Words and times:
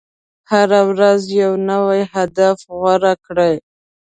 هره 0.51 0.81
ورځ 0.91 1.21
یو 1.41 1.53
نوی 1.69 2.01
هدف 2.13 2.57
غوره 2.77 3.13
کړئ. 3.25 3.55